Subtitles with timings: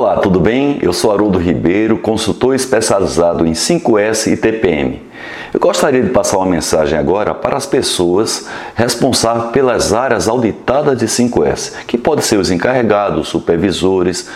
[0.00, 0.78] Olá, tudo bem?
[0.80, 5.02] Eu sou Haroldo Ribeiro, consultor especializado em 5S e TPM.
[5.52, 11.06] Eu gostaria de passar uma mensagem agora para as pessoas responsáveis pelas áreas auditadas de
[11.06, 14.30] 5S, que podem ser os encarregados, supervisores,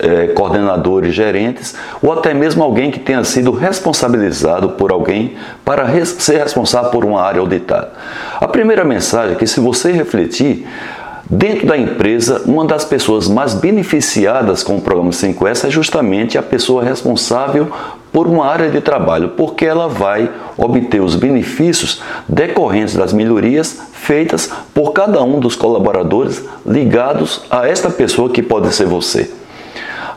[0.00, 6.40] eh, coordenadores, gerentes ou até mesmo alguém que tenha sido responsabilizado por alguém para ser
[6.42, 7.90] responsável por uma área auditada.
[8.38, 10.66] A primeira mensagem é que, se você refletir,
[11.28, 16.42] Dentro da empresa, uma das pessoas mais beneficiadas com o programa 5S é justamente a
[16.42, 17.68] pessoa responsável
[18.12, 24.48] por uma área de trabalho, porque ela vai obter os benefícios decorrentes das melhorias feitas
[24.72, 29.28] por cada um dos colaboradores ligados a esta pessoa que pode ser você.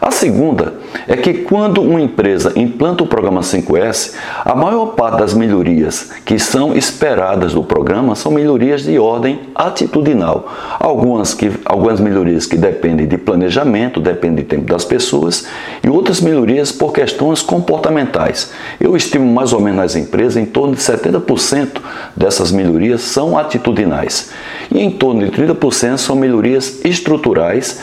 [0.01, 0.75] A segunda
[1.07, 4.13] é que quando uma empresa implanta o programa 5S,
[4.45, 10.47] a maior parte das melhorias que são esperadas do programa são melhorias de ordem atitudinal.
[10.79, 15.45] Algumas, que, algumas melhorias que dependem de planejamento, dependem do tempo das pessoas,
[15.83, 18.51] e outras melhorias por questões comportamentais.
[18.79, 21.81] Eu estimo mais ou menos nas empresas em torno de 70%
[22.15, 24.31] dessas melhorias são atitudinais.
[24.71, 27.79] E em torno de 30% são melhorias estruturais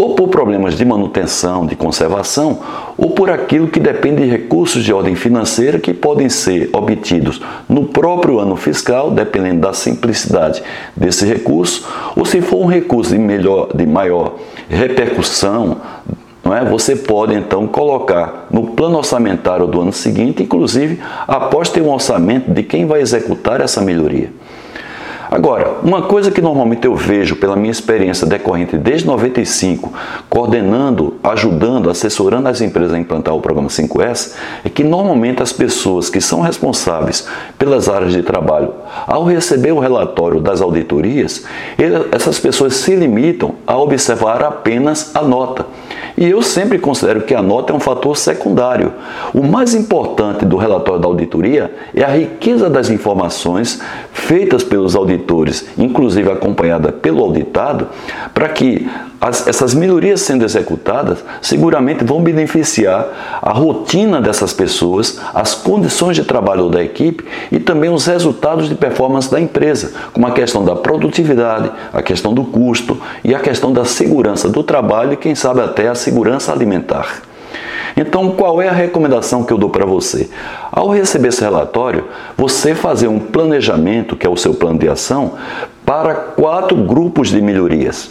[0.00, 2.58] ou por problemas de manutenção, de conservação,
[2.96, 7.84] ou por aquilo que depende de recursos de ordem financeira que podem ser obtidos no
[7.84, 10.62] próprio ano fiscal, dependendo da simplicidade
[10.96, 14.36] desse recurso, ou se for um recurso de, melhor, de maior
[14.70, 15.76] repercussão,
[16.42, 16.64] não é?
[16.64, 20.98] você pode então colocar no plano orçamentário do ano seguinte, inclusive
[21.28, 24.32] após ter um orçamento de quem vai executar essa melhoria.
[25.30, 29.92] Agora, uma coisa que normalmente eu vejo pela minha experiência decorrente desde 95,
[30.28, 36.10] coordenando, ajudando, assessorando as empresas a implantar o programa 5S, é que normalmente as pessoas
[36.10, 38.74] que são responsáveis pelas áreas de trabalho,
[39.06, 41.44] ao receber o relatório das auditorias,
[42.10, 45.64] essas pessoas se limitam a observar apenas a nota.
[46.20, 48.92] E eu sempre considero que a nota é um fator secundário.
[49.32, 53.80] O mais importante do relatório da auditoria é a riqueza das informações
[54.12, 57.88] feitas pelos auditores, inclusive acompanhada pelo auditado,
[58.34, 58.86] para que
[59.20, 66.24] as, essas melhorias sendo executadas seguramente vão beneficiar a rotina dessas pessoas, as condições de
[66.24, 70.74] trabalho da equipe e também os resultados de performance da empresa, como a questão da
[70.74, 75.60] produtividade, a questão do custo e a questão da segurança do trabalho e, quem sabe,
[75.60, 77.22] até a segurança alimentar.
[77.96, 80.30] Então, qual é a recomendação que eu dou para você?
[80.72, 82.04] Ao receber esse relatório,
[82.36, 85.34] você fazer um planejamento, que é o seu plano de ação,
[85.84, 88.10] para quatro grupos de melhorias.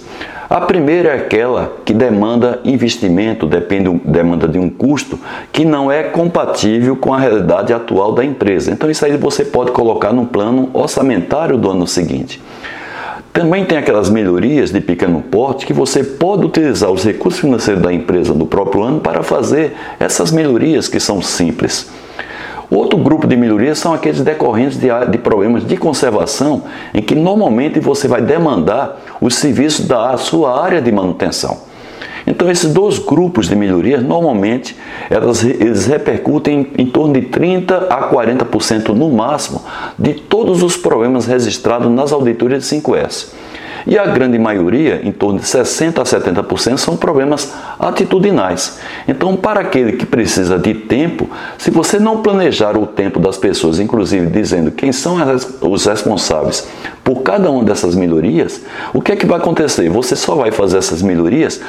[0.50, 5.20] A primeira é aquela que demanda investimento, depende, demanda de um custo
[5.52, 8.72] que não é compatível com a realidade atual da empresa.
[8.72, 12.42] Então, isso aí você pode colocar no plano orçamentário do ano seguinte.
[13.32, 17.94] Também tem aquelas melhorias de pequeno porte que você pode utilizar os recursos financeiros da
[17.94, 21.92] empresa no próprio ano para fazer essas melhorias que são simples.
[22.70, 26.64] Outro grupo de melhorias são aqueles decorrentes de, de, problemas de conservação,
[26.94, 31.70] em que normalmente você vai demandar os serviços da sua área de manutenção.
[32.28, 34.76] Então, esses dois grupos de melhorias, normalmente,
[35.10, 39.64] elas, eles repercutem em, em torno de 30% a 40% no máximo
[39.98, 43.30] de todos os problemas registrados nas auditorias de 5S.
[43.90, 48.78] E a grande maioria, em torno de 60% a 70%, são problemas atitudinais.
[49.08, 51.28] Então, para aquele que precisa de tempo,
[51.58, 55.18] se você não planejar o tempo das pessoas, inclusive dizendo quem são
[55.62, 56.68] os responsáveis
[57.04, 58.62] por cada uma dessas melhorias,
[58.94, 59.90] o que é que vai acontecer?
[59.90, 61.60] Você só vai fazer essas melhorias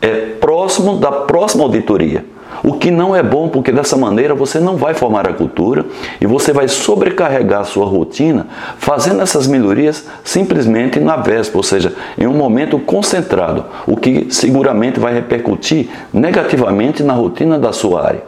[0.00, 2.24] é, próximo da próxima auditoria.
[2.62, 5.86] O que não é bom, porque dessa maneira você não vai formar a cultura
[6.20, 8.46] e você vai sobrecarregar a sua rotina
[8.78, 14.98] fazendo essas melhorias simplesmente na véspera, ou seja, em um momento concentrado, o que seguramente
[14.98, 18.22] vai repercutir negativamente na rotina da sua área.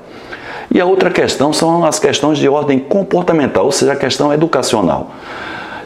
[0.72, 5.10] E a outra questão são as questões de ordem comportamental, ou seja, a questão educacional.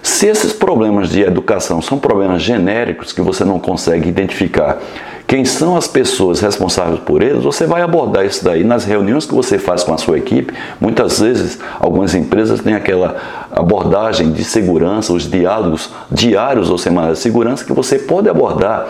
[0.03, 4.79] Se esses problemas de educação são problemas genéricos que você não consegue identificar
[5.27, 9.35] quem são as pessoas responsáveis por eles, você vai abordar isso daí nas reuniões que
[9.35, 10.53] você faz com a sua equipe.
[10.79, 13.17] Muitas vezes, algumas empresas têm aquela
[13.51, 18.87] abordagem de segurança, os diálogos diários ou semanais de segurança, que você pode abordar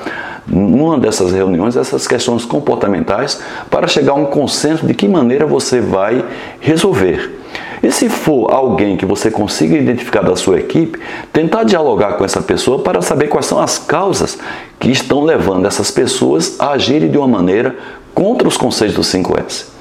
[0.47, 3.41] numa dessas reuniões essas questões comportamentais
[3.71, 6.25] para chegar a um consenso de que maneira você vai
[6.61, 7.44] resolver.
[7.85, 10.99] E se for alguém que você consiga identificar da sua equipe,
[11.31, 14.39] tentar dialogar com essa pessoa para saber quais são as causas
[14.81, 17.77] que estão levando essas pessoas a agirem de uma maneira
[18.15, 19.74] contra os conceitos do 5S.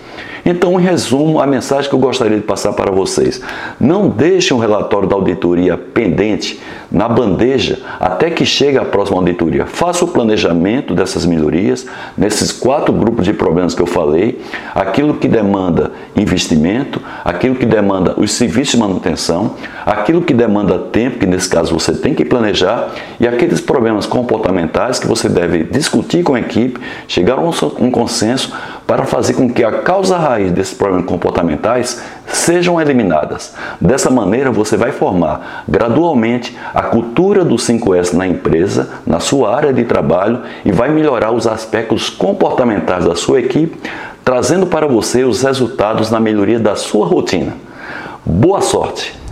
[0.46, 3.42] Então, em resumo, a mensagem que eu gostaria de passar para vocês:
[3.80, 6.60] não deixem o relatório da auditoria pendente
[6.92, 9.66] na bandeja até que chegue a próxima auditoria.
[9.66, 11.88] Faça o planejamento dessas melhorias
[12.18, 14.42] nesses quatro grupos de problemas que eu falei:
[14.76, 19.56] aquilo que demanda investimento, aquilo que demanda os serviços de manutenção,
[19.86, 25.00] aquilo que demanda tempo, que nesse caso você tem que planejar, e aqueles problemas comportamentais
[25.00, 28.54] que você deve discutir com a equipe, chegar a um consenso
[28.86, 33.54] para fazer com que a causa raiz desses problemas comportamentais sejam eliminadas.
[33.80, 39.74] Dessa maneira, você vai formar gradualmente a cultura do 5S na empresa, na sua área
[39.74, 43.80] de trabalho e vai melhorar os aspectos comportamentais da sua equipe,
[44.24, 47.54] trazendo para você os resultados na melhoria da sua rotina.
[48.26, 49.23] Boa sorte!